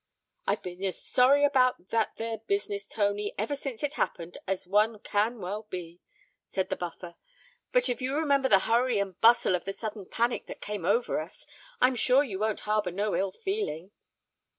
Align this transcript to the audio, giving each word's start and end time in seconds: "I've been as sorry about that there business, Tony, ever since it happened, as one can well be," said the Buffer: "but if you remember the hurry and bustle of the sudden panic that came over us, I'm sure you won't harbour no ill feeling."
"I've 0.47 0.63
been 0.63 0.83
as 0.83 0.99
sorry 0.99 1.43
about 1.45 1.89
that 1.89 2.15
there 2.15 2.39
business, 2.39 2.87
Tony, 2.87 3.35
ever 3.37 3.55
since 3.55 3.83
it 3.83 3.93
happened, 3.93 4.39
as 4.47 4.65
one 4.65 4.97
can 4.97 5.39
well 5.39 5.67
be," 5.69 6.01
said 6.49 6.69
the 6.69 6.75
Buffer: 6.75 7.13
"but 7.71 7.87
if 7.87 8.01
you 8.01 8.15
remember 8.15 8.49
the 8.49 8.57
hurry 8.65 8.97
and 8.97 9.21
bustle 9.21 9.53
of 9.53 9.65
the 9.65 9.73
sudden 9.73 10.07
panic 10.07 10.47
that 10.47 10.59
came 10.59 10.85
over 10.85 11.19
us, 11.19 11.45
I'm 11.79 11.93
sure 11.93 12.23
you 12.23 12.39
won't 12.39 12.61
harbour 12.61 12.89
no 12.89 13.15
ill 13.15 13.31
feeling." 13.31 13.91